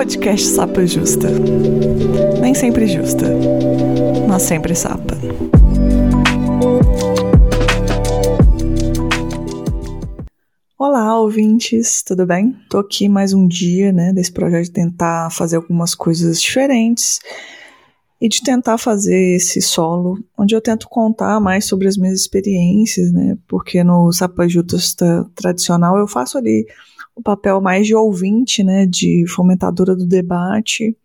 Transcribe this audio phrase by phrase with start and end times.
[0.00, 1.28] podcast Sapa Justa.
[2.40, 3.26] Nem sempre justa,
[4.26, 5.14] mas sempre sapa.
[10.78, 12.56] Olá, ouvintes, tudo bem?
[12.70, 17.20] Tô aqui mais um dia, né, desse projeto de tentar fazer algumas coisas diferentes
[18.20, 23.10] e de tentar fazer esse solo, onde eu tento contar mais sobre as minhas experiências,
[23.12, 26.66] né, porque no Sapa Justa tradicional eu faço ali
[27.16, 30.96] o papel mais de ouvinte, né, de fomentadora do debate.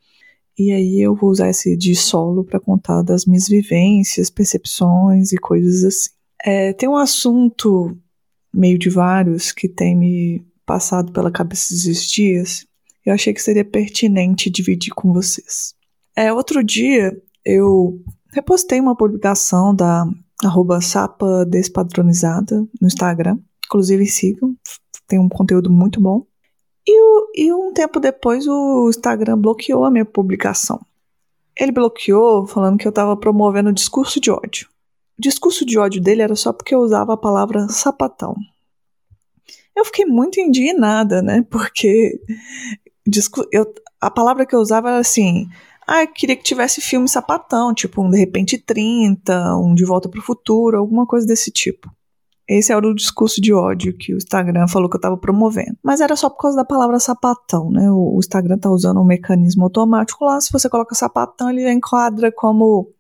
[0.58, 5.38] E aí eu vou usar esse de solo para contar das minhas vivências, percepções e
[5.38, 6.09] coisas assim.
[6.44, 7.97] É, tem um assunto
[8.53, 12.66] meio de vários que tem me passado pela cabeça esses dias.
[13.05, 15.75] Eu achei que seria pertinente dividir com vocês.
[16.15, 18.01] É, outro dia eu
[18.31, 20.05] repostei uma publicação da
[20.43, 23.38] arroba sapa despadronizada no Instagram.
[23.65, 24.55] Inclusive sigam,
[25.07, 26.25] tem um conteúdo muito bom.
[26.88, 30.80] E, e um tempo depois o Instagram bloqueou a minha publicação.
[31.57, 34.69] Ele bloqueou falando que eu estava promovendo discurso de ódio.
[35.17, 38.35] O discurso de ódio dele era só porque eu usava a palavra sapatão.
[39.75, 41.45] Eu fiquei muito indignada, né?
[41.50, 42.19] Porque
[43.52, 45.47] eu, a palavra que eu usava era assim:
[45.88, 50.19] ah, queria que tivesse filme sapatão, tipo um De Repente 30, um De Volta para
[50.19, 51.91] o Futuro, alguma coisa desse tipo.
[52.47, 55.78] Esse era o discurso de ódio que o Instagram falou que eu estava promovendo.
[55.83, 57.89] Mas era só por causa da palavra sapatão, né?
[57.91, 60.39] O, Instagram tá usando um mecanismo automático lá.
[60.39, 62.91] Se você coloca sapatão, ele enquadra como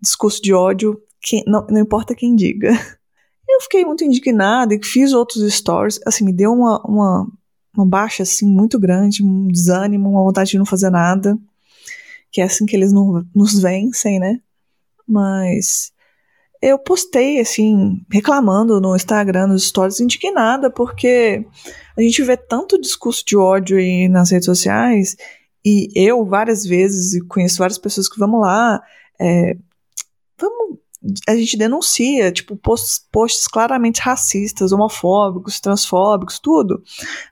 [0.00, 2.70] discurso de ódio, que, não, não importa quem diga.
[3.48, 5.98] Eu fiquei muito indignada e fiz outros stories.
[6.06, 7.26] Assim, me deu uma, uma,
[7.74, 11.38] uma baixa, assim, muito grande, um desânimo, uma vontade de não fazer nada.
[12.34, 14.40] Que é assim que eles não, nos vencem, né?
[15.06, 15.92] Mas
[16.60, 21.46] eu postei, assim, reclamando no Instagram, nos stories, indignada, porque
[21.96, 25.14] a gente vê tanto discurso de ódio aí nas redes sociais,
[25.64, 28.82] e eu, várias vezes, conheço várias pessoas que, vamos lá,
[29.20, 29.56] é,
[30.40, 30.78] vamos,
[31.28, 36.82] a gente denuncia, tipo, posts, posts claramente racistas, homofóbicos, transfóbicos, tudo.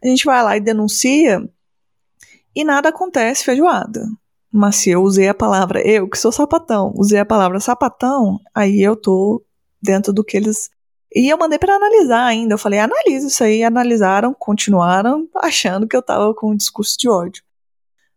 [0.04, 1.42] A gente vai lá e denuncia,
[2.54, 4.06] e nada acontece feijoada.
[4.52, 8.82] Mas se eu usei a palavra, eu que sou sapatão, usei a palavra sapatão, aí
[8.82, 9.42] eu tô
[9.82, 10.68] dentro do que eles.
[11.14, 12.54] E eu mandei para analisar ainda.
[12.54, 13.64] Eu falei, analisa isso aí.
[13.64, 17.42] Analisaram, continuaram achando que eu tava com um discurso de ódio.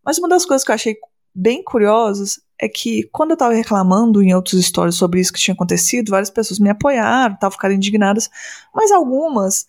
[0.03, 0.97] Mas uma das coisas que eu achei
[1.34, 5.53] bem curiosas é que quando eu tava reclamando em outras histórias sobre isso que tinha
[5.53, 8.29] acontecido, várias pessoas me apoiaram, tal, ficaram indignadas,
[8.74, 9.66] mas algumas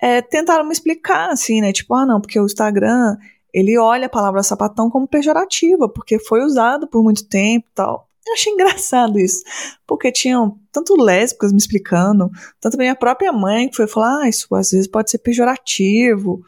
[0.00, 1.72] é, tentaram me explicar, assim, né?
[1.72, 3.16] Tipo, ah, não, porque o Instagram
[3.58, 8.08] ele olha a palavra sapatão como pejorativa, porque foi usado por muito tempo e tal.
[8.26, 9.42] Eu achei engraçado isso,
[9.86, 12.30] porque tinham tanto lésbicas me explicando,
[12.60, 16.42] tanto minha própria mãe que foi falar, ah, isso às vezes pode ser pejorativo.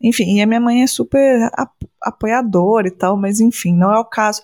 [0.00, 1.50] Enfim, e a minha mãe é super
[2.00, 4.42] apoiadora e tal, mas enfim, não é o caso.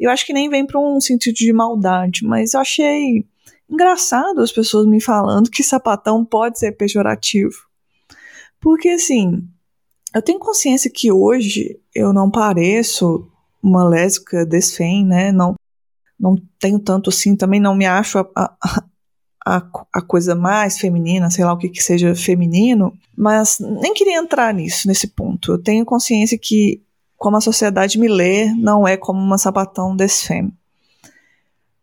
[0.00, 3.24] Eu acho que nem vem para um sentido de maldade, mas eu achei
[3.70, 7.54] engraçado as pessoas me falando que sapatão pode ser pejorativo.
[8.60, 9.46] Porque assim,
[10.14, 13.28] eu tenho consciência que hoje eu não pareço
[13.62, 15.30] uma lésbica desfém, né?
[15.32, 15.54] Não,
[16.18, 18.84] não tenho tanto assim, também não me acho a, a,
[19.46, 24.18] a, a, coisa mais feminina, sei lá o que, que seja feminino, mas nem queria
[24.18, 25.52] entrar nisso, nesse ponto.
[25.52, 26.82] Eu tenho consciência que,
[27.16, 30.52] como a sociedade me lê, não é como uma sapatão desfém.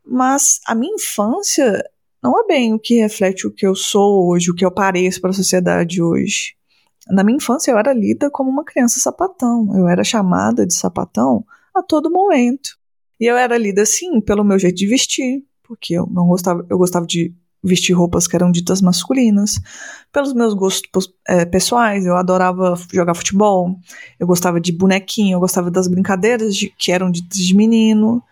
[0.06, 1.84] Mas a minha infância
[2.22, 5.22] não é bem o que reflete o que eu sou hoje, o que eu pareço
[5.22, 6.59] para a sociedade hoje.
[7.09, 9.75] Na minha infância, eu era lida como uma criança sapatão.
[9.75, 11.44] Eu era chamada de sapatão
[11.75, 12.78] a todo momento.
[13.20, 16.78] E eu era lida assim pelo meu jeito de vestir, porque eu não gostava, eu
[16.78, 19.59] gostava de vestir roupas que eram ditas masculinas,
[20.12, 23.76] pelos meus gostos é, pessoais, eu adorava jogar futebol,
[24.18, 28.24] eu gostava de bonequinho, eu gostava das brincadeiras de, que eram ditas de menino.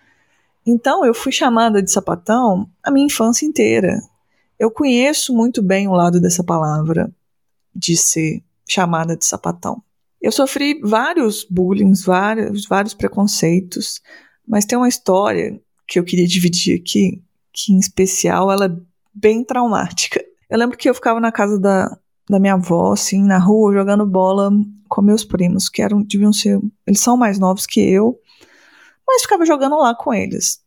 [0.65, 3.99] Então eu fui chamada de sapatão a minha infância inteira.
[4.57, 7.11] Eu conheço muito bem o lado dessa palavra,
[7.75, 9.81] de ser chamada de sapatão.
[10.21, 14.01] Eu sofri vários bullying, vários, vários preconceitos,
[14.47, 17.21] mas tem uma história que eu queria dividir aqui,
[17.53, 18.75] que em especial ela é
[19.13, 20.23] bem traumática.
[20.49, 21.97] Eu lembro que eu ficava na casa da,
[22.29, 24.51] da minha avó, assim, na rua, jogando bola
[24.89, 28.19] com meus primos, que eram, deviam ser, eles são mais novos que eu,
[29.07, 30.61] mas ficava jogando lá com eles.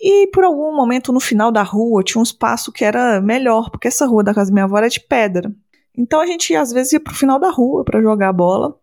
[0.00, 3.88] E por algum momento no final da rua tinha um espaço que era melhor, porque
[3.88, 5.54] essa rua da casa da minha avó era de pedra.
[5.96, 8.78] Então a gente às vezes ia pro final da rua para jogar bola,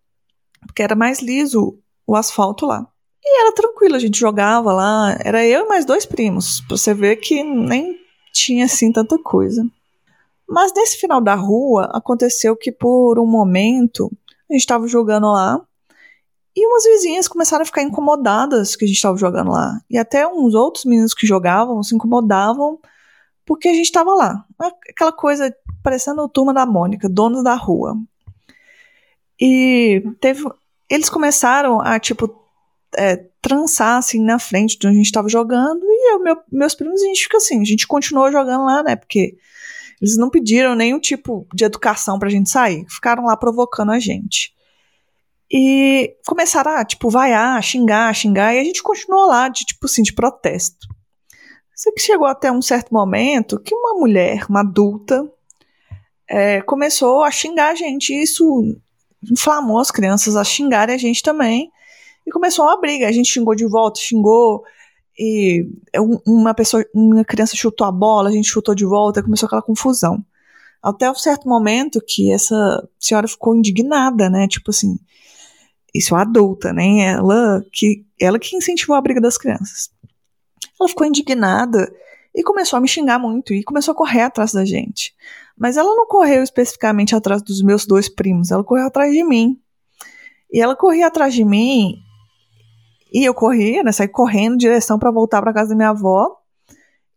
[0.65, 1.77] porque era mais liso
[2.07, 2.87] o asfalto lá.
[3.23, 6.93] E era tranquilo, a gente jogava lá, era eu e mais dois primos, pra você
[6.93, 7.99] ver que nem
[8.33, 9.63] tinha assim tanta coisa.
[10.47, 14.11] Mas nesse final da rua aconteceu que por um momento
[14.49, 15.61] a gente estava jogando lá
[16.55, 19.79] E umas vizinhas começaram a ficar incomodadas que a gente estava jogando lá.
[19.89, 22.79] E até uns outros meninos que jogavam se incomodavam
[23.45, 24.45] porque a gente estava lá.
[24.89, 27.95] Aquela coisa parecendo o turma da Mônica, donos da rua.
[29.39, 30.43] E teve.
[30.89, 32.33] Eles começaram a, tipo,
[32.95, 35.81] é, trançar assim na frente de onde a gente estava jogando.
[35.83, 38.95] E eu, meu, meus primos, a gente fica assim, a gente continuou jogando lá, né?
[38.95, 39.37] Porque
[40.01, 42.85] eles não pediram nenhum tipo de educação pra gente sair.
[42.89, 44.53] Ficaram lá provocando a gente.
[45.51, 50.01] E começaram a, tipo, vaiar, xingar, xingar, e a gente continuou lá, de, tipo assim,
[50.01, 50.87] de protesto.
[51.75, 55.29] Sei que chegou até um certo momento que uma mulher, uma adulta,
[56.31, 58.63] é, começou a xingar a gente, isso
[59.29, 61.69] inflamou as crianças a xingarem a gente também,
[62.25, 64.63] e começou uma briga, a gente xingou de volta, xingou,
[65.19, 65.67] e
[66.25, 70.23] uma pessoa, uma criança chutou a bola, a gente chutou de volta, começou aquela confusão.
[70.81, 74.97] Até um certo momento que essa senhora ficou indignada, né, tipo assim,
[75.93, 77.01] isso é adulta, né?
[77.01, 79.91] Ela que, ela que incentivou a briga das crianças.
[80.79, 81.91] Ela ficou indignada
[82.33, 85.13] e começou a me xingar muito e começou a correr atrás da gente.
[85.61, 89.61] Mas ela não correu especificamente atrás dos meus dois primos, ela correu atrás de mim.
[90.51, 91.97] E ela corria atrás de mim
[93.13, 96.35] e eu corria, né, saí correndo em direção para voltar para casa da minha avó.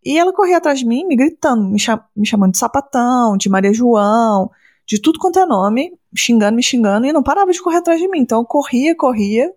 [0.05, 3.49] E ela corria atrás de mim, me gritando, me, cham me chamando de sapatão, de
[3.49, 4.51] Maria João,
[4.85, 8.07] de tudo quanto é nome, xingando, me xingando, e não parava de correr atrás de
[8.07, 8.19] mim.
[8.19, 9.51] Então eu corria, corria,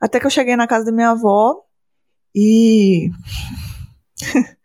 [0.00, 1.62] até que eu cheguei na casa da minha avó
[2.34, 3.12] e.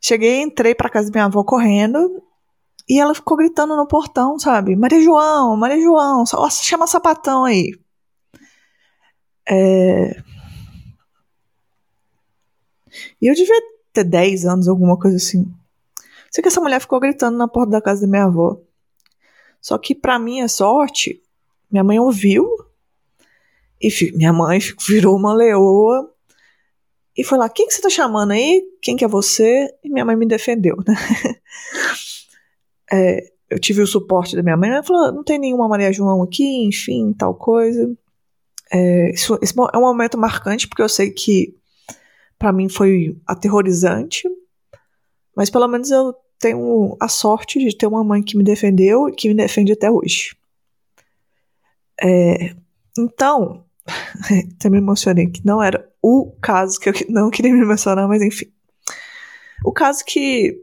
[0.00, 2.22] cheguei, entrei pra casa da minha avó correndo,
[2.88, 4.76] e ela ficou gritando no portão, sabe?
[4.76, 7.76] Maria João, Maria João, chama sapatão aí.
[9.48, 10.22] É...
[13.20, 13.60] E eu devia
[13.92, 15.52] ter 10 anos, alguma coisa assim.
[16.30, 18.60] Sei que essa mulher ficou gritando na porta da casa da minha avó.
[19.60, 21.22] Só que, para minha sorte,
[21.70, 22.46] minha mãe ouviu
[23.80, 26.12] e minha mãe virou uma leoa
[27.16, 28.62] e foi lá: Quem que você tá chamando aí?
[28.80, 29.74] Quem que é você?
[29.82, 30.94] E minha mãe me defendeu, né?
[32.92, 34.70] é, eu tive o suporte da minha mãe.
[34.70, 37.96] Ela falou: Não tem nenhuma Maria João aqui, enfim, tal coisa.
[38.72, 41.54] É, isso, esse é um momento marcante porque eu sei que
[42.38, 44.28] para mim foi aterrorizante,
[45.34, 49.12] mas pelo menos eu tenho a sorte de ter uma mãe que me defendeu e
[49.12, 50.36] que me defende até hoje.
[52.02, 52.54] É,
[52.98, 53.64] então,
[54.56, 58.22] até me emocionei que não era o caso que eu não queria me emocionar, mas
[58.22, 58.52] enfim.
[59.64, 60.58] O caso que,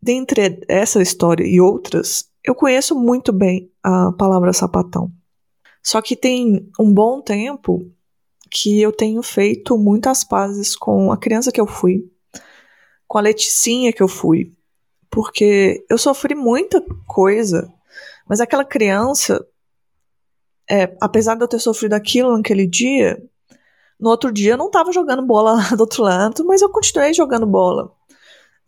[0.00, 5.10] dentre essa história e outras, eu conheço muito bem a palavra sapatão.
[5.82, 7.90] Só que tem um bom tempo
[8.50, 12.10] que eu tenho feito muitas pazes com a criança que eu fui,
[13.06, 14.52] com a Leticinha que eu fui,
[15.10, 17.72] porque eu sofri muita coisa,
[18.28, 19.44] mas aquela criança,
[20.68, 23.22] é, apesar de eu ter sofrido aquilo naquele dia,
[23.98, 27.14] no outro dia eu não estava jogando bola lá do outro lado, mas eu continuei
[27.14, 27.92] jogando bola.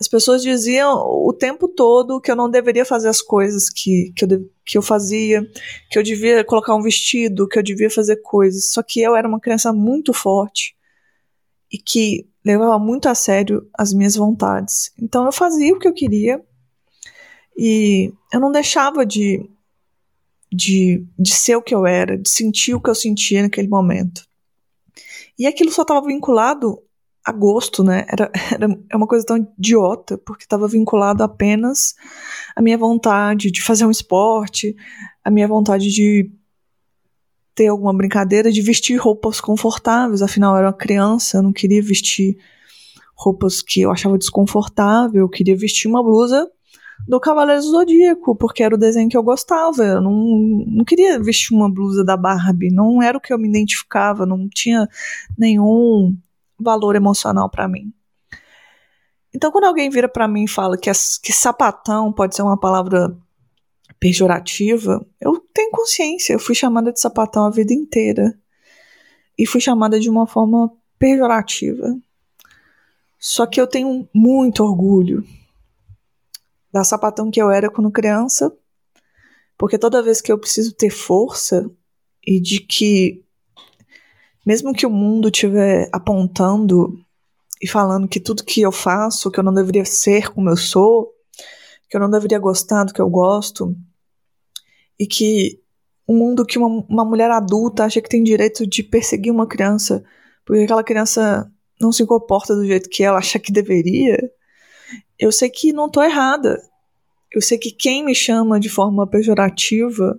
[0.01, 4.25] As pessoas diziam o tempo todo que eu não deveria fazer as coisas que, que,
[4.25, 5.45] eu, que eu fazia,
[5.91, 8.71] que eu devia colocar um vestido, que eu devia fazer coisas.
[8.71, 10.77] Só que eu era uma criança muito forte
[11.73, 14.93] e que levava muito a sério as minhas vontades.
[15.01, 16.41] Então eu fazia o que eu queria
[17.57, 19.51] e eu não deixava de,
[20.51, 24.25] de, de ser o que eu era, de sentir o que eu sentia naquele momento.
[25.37, 26.81] E aquilo só estava vinculado
[27.29, 28.07] a gosto, né?
[28.09, 31.95] Era, era é uma coisa tão idiota, porque estava vinculado apenas
[32.57, 34.75] à minha vontade de fazer um esporte,
[35.23, 36.31] à minha vontade de
[37.55, 41.83] ter alguma brincadeira de vestir roupas confortáveis, afinal eu era uma criança, eu não queria
[41.83, 42.39] vestir
[43.17, 46.49] roupas que eu achava desconfortável, eu queria vestir uma blusa
[47.07, 49.83] do Cavaleiro Zodíaco, porque era o desenho que eu gostava.
[49.83, 53.49] Eu não, não queria vestir uma blusa da Barbie, não era o que eu me
[53.49, 54.89] identificava, não tinha
[55.37, 56.17] nenhum
[56.59, 57.93] valor emocional para mim.
[59.35, 60.91] Então, quando alguém vira para mim e fala que,
[61.23, 63.17] que sapatão pode ser uma palavra
[64.01, 66.33] pejorativa, eu tenho consciência.
[66.33, 68.39] Eu fui chamada de sapatão a vida inteira.
[69.37, 71.97] E fui chamada de uma forma pejorativa.
[73.19, 75.25] Só que eu tenho muito orgulho
[76.73, 78.55] da sapatão que eu era quando criança,
[79.57, 81.69] porque toda vez que eu preciso ter força
[82.25, 83.25] e de que,
[84.49, 86.99] mesmo que o mundo estiver apontando
[87.61, 91.13] e falando que tudo que eu faço, que eu não deveria ser como eu sou,
[91.87, 93.77] que eu não deveria gostar do que eu gosto,
[94.99, 95.61] e que
[96.09, 100.03] um mundo que uma, uma mulher adulta acha que tem direito de perseguir uma criança
[100.47, 101.47] porque aquela criança
[101.79, 104.17] não se comporta do jeito que ela acha que deveria,
[105.19, 106.59] eu sei que não estou errada.
[107.31, 110.19] Eu sei que quem me chama de forma pejorativa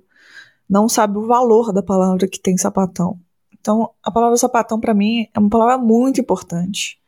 [0.70, 3.20] não sabe o valor da palavra que tem sapatão.
[3.60, 7.00] Então, a palavra sapatão para mim é uma palavra muito importante.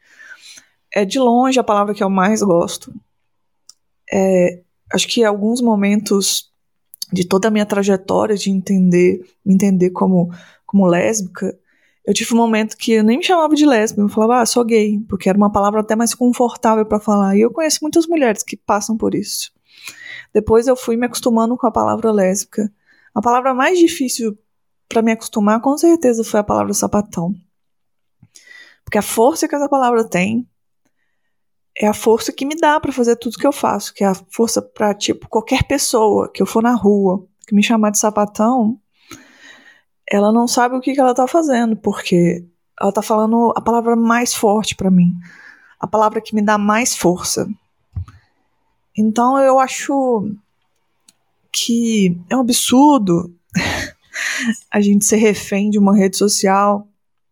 [0.93, 2.93] É de longe a palavra que eu mais gosto.
[4.11, 4.61] É,
[4.93, 6.51] acho que alguns momentos
[7.11, 10.31] de toda a minha trajetória de entender, me entender como,
[10.65, 11.57] como lésbica,
[12.05, 14.65] eu tive um momento que eu nem me chamava de lésbica, eu falava, ah, sou
[14.65, 17.37] gay, porque era uma palavra até mais confortável para falar.
[17.37, 19.51] E eu conheço muitas mulheres que passam por isso.
[20.33, 22.71] Depois eu fui me acostumando com a palavra lésbica.
[23.13, 24.37] A palavra mais difícil
[24.91, 27.33] para me acostumar, com certeza, foi a palavra sapatão.
[28.83, 30.45] Porque a força que essa palavra tem
[31.77, 34.15] é a força que me dá para fazer tudo que eu faço, que é a
[34.29, 38.77] força para tipo qualquer pessoa que eu for na rua que me chamar de sapatão,
[40.05, 42.45] ela não sabe o que, que ela tá fazendo, porque
[42.79, 45.13] ela tá falando a palavra mais forte para mim,
[45.79, 47.47] a palavra que me dá mais força.
[48.97, 50.29] Então eu acho
[51.51, 53.33] que é um absurdo
[54.69, 56.87] a gente ser refém de uma rede social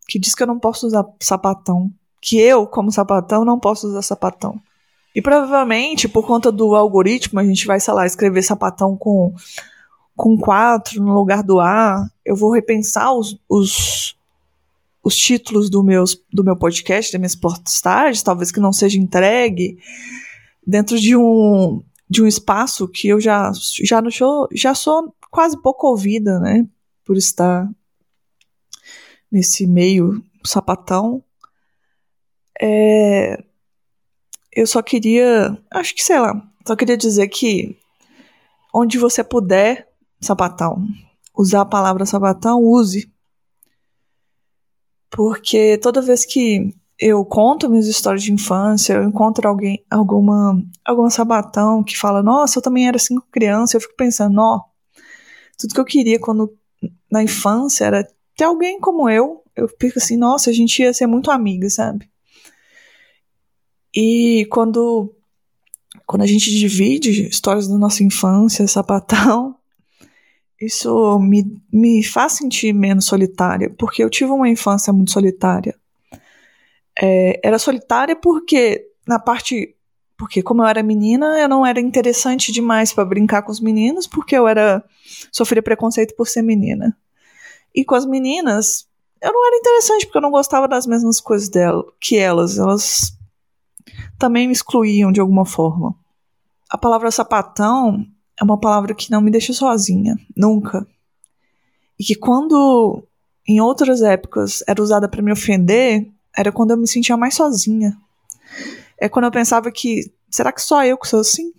[0.08, 1.91] que diz que eu não posso usar sapatão,
[2.22, 4.60] que eu, como sapatão, não posso usar sapatão.
[5.13, 9.34] E provavelmente, por conta do algoritmo, a gente vai, sei lá, escrever sapatão com
[10.19, 14.17] com 4 no lugar do A, eu vou repensar os, os,
[15.01, 19.79] os títulos do, meus, do meu podcast, das minhas postagens, talvez que não seja entregue,
[20.67, 23.50] dentro de um, de um espaço que eu já,
[23.81, 26.67] já, no show, já sou quase pouco ouvida, né?
[27.09, 27.67] Por estar
[29.31, 31.23] nesse meio sapatão.
[32.61, 33.43] É,
[34.51, 37.75] eu só queria, acho que sei lá, só queria dizer que
[38.71, 39.89] onde você puder
[40.21, 40.85] sapatão.
[41.35, 43.11] Usar a palavra sapatão, use.
[45.09, 51.09] Porque toda vez que eu conto minhas histórias de infância, eu encontro alguém, alguma, alguma
[51.09, 54.61] sabatão que fala, nossa, eu também era cinco criança, eu fico pensando, ó,
[55.57, 56.58] tudo que eu queria quando
[57.12, 59.43] na infância era ter alguém como eu.
[59.55, 62.09] Eu fico assim, nossa, a gente ia ser muito amiga, sabe?
[63.93, 65.13] E quando
[66.05, 69.55] quando a gente divide histórias da nossa infância, sapatão,
[70.59, 75.75] isso me, me faz sentir menos solitária, porque eu tive uma infância muito solitária.
[77.00, 79.75] É, era solitária porque, na parte.
[80.19, 84.05] Porque, como eu era menina, eu não era interessante demais para brincar com os meninos,
[84.05, 84.83] porque eu era.
[85.31, 86.95] sofria preconceito por ser menina.
[87.73, 88.85] E com as meninas,
[89.21, 92.57] eu não era interessante porque eu não gostava das mesmas coisas dela, que elas.
[92.57, 93.17] Elas
[94.17, 95.95] também me excluíam de alguma forma.
[96.69, 98.05] A palavra sapatão
[98.38, 100.85] é uma palavra que não me deixa sozinha, nunca.
[101.97, 103.01] E que quando
[103.47, 107.97] em outras épocas era usada para me ofender, era quando eu me sentia mais sozinha.
[108.98, 111.53] É quando eu pensava que será que só eu que sou assim?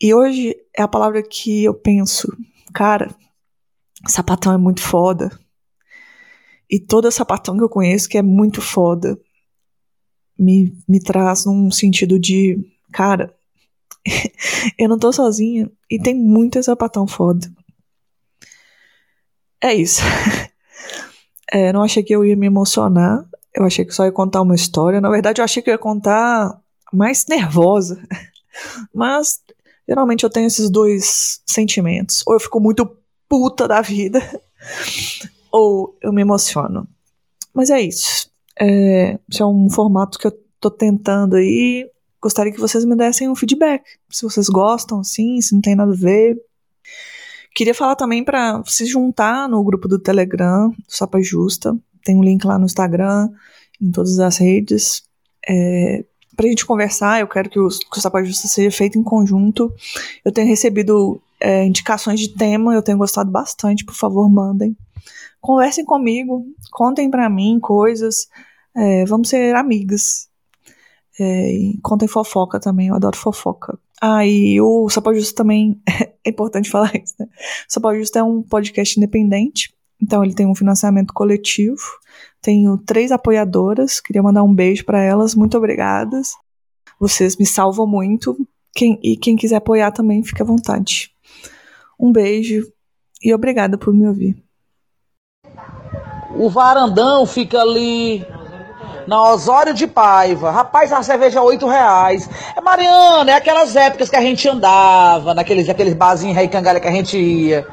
[0.00, 2.28] E hoje é a palavra que eu penso,
[2.74, 3.14] cara,
[4.06, 5.30] sapatão é muito foda.
[6.70, 9.18] E toda sapatão que eu conheço que é muito foda
[10.38, 12.58] me, me traz um sentido de,
[12.92, 13.34] cara,
[14.78, 17.50] eu não tô sozinha e tem muito sapatão foda.
[19.62, 20.02] É isso.
[21.48, 23.24] É, não achei que eu ia me emocionar.
[23.56, 25.00] Eu achei que só ia contar uma história.
[25.00, 26.60] Na verdade, eu achei que ia contar
[26.92, 28.00] mais nervosa.
[28.94, 29.40] Mas
[29.88, 32.22] geralmente eu tenho esses dois sentimentos.
[32.26, 32.86] Ou eu fico muito
[33.28, 34.20] puta da vida,
[35.50, 36.86] ou eu me emociono.
[37.52, 38.30] Mas é isso.
[38.58, 41.90] É, esse é um formato que eu tô tentando aí
[42.26, 43.84] gostaria que vocês me dessem um feedback.
[44.10, 46.36] Se vocês gostam, sim, se não tem nada a ver.
[47.54, 51.76] Queria falar também para se juntar no grupo do Telegram, do Sapa Justa.
[52.06, 53.28] Tem um link lá no Instagram,
[53.82, 55.02] em todas as redes.
[55.48, 56.04] É,
[56.36, 59.02] para a gente conversar, eu quero que o, que o Sapa Justa seja feito em
[59.02, 59.72] conjunto.
[60.24, 63.84] Eu tenho recebido é, indicações de tema, eu tenho gostado bastante.
[63.84, 64.76] Por favor, mandem.
[65.40, 68.28] Conversem comigo, contem para mim coisas.
[68.76, 70.28] É, vamos ser amigas.
[71.18, 73.78] É, contem fofoca também, eu adoro fofoca.
[74.00, 75.80] Ah, e o Sapau Justo também,
[76.24, 77.26] é importante falar isso, né?
[77.26, 81.82] O Sapau Justo é um podcast independente, então ele tem um financiamento coletivo.
[82.40, 86.32] Tenho três apoiadoras, queria mandar um beijo para elas, muito obrigadas.
[87.00, 88.36] Vocês me salvam muito.
[88.74, 91.10] Quem, e quem quiser apoiar também, fique à vontade.
[91.98, 92.70] Um beijo
[93.22, 94.36] e obrigada por me ouvir.
[96.38, 98.24] O varandão fica ali
[99.06, 100.50] na Osório de Paiva.
[100.50, 102.28] Rapaz, a cerveja é 8 reais.
[102.54, 106.88] É Mariana, é aquelas épocas que a gente andava, naqueles aqueles barzinhos rei cangalha que
[106.88, 107.66] a gente ia.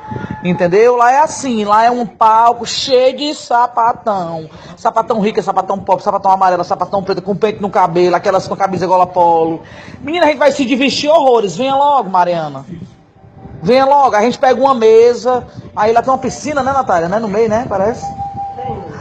[0.43, 0.97] Entendeu?
[0.97, 4.49] Lá é assim, lá é um palco cheio de sapatão.
[4.75, 8.85] Sapatão rica, sapatão pop, sapatão amarelo, sapatão preto, com peito no cabelo, aquelas com camisa
[8.85, 9.61] gola polo.
[10.01, 11.55] Menina, a gente vai se divertir horrores.
[11.55, 12.65] Venha logo, Mariana.
[13.61, 17.07] Venha logo, a gente pega uma mesa, aí lá tem uma piscina, né, Natália?
[17.07, 17.17] Né?
[17.17, 17.65] No meio, né?
[17.69, 18.05] Parece.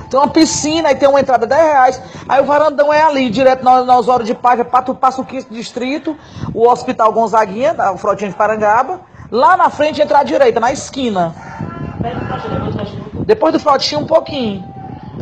[0.09, 2.03] Tem uma piscina e tem uma entrada de 10 reais.
[2.29, 6.17] Aí o varandão é ali, direto na, na de Paiva, passa o 15 distrito,
[6.55, 9.01] o Hospital Gonzaguinha, o Frotinha de Parangaba.
[9.33, 11.35] Lá na frente entrar à direita, na esquina.
[13.25, 14.63] Depois do Frotinha um pouquinho.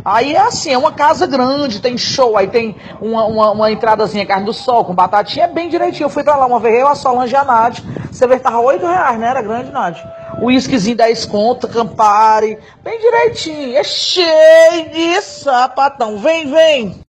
[0.03, 4.25] Aí é assim, é uma casa grande, tem show, aí tem uma, uma, uma entradazinha
[4.25, 6.07] carne do sol com batatinha, é bem direitinho.
[6.07, 7.85] Eu fui pra lá uma vez, eu, a Solange e a Nádia.
[8.11, 9.29] Você vê, tava 8 reais, né?
[9.29, 10.03] Era grande, Nádia.
[10.41, 13.77] O uísquezinho 10 conto, Campari, bem direitinho.
[13.77, 16.17] É cheio de sapatão.
[16.17, 17.10] Vem, vem!